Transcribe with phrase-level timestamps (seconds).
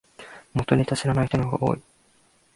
[0.55, 1.81] 元ネタ知らない人の方が多い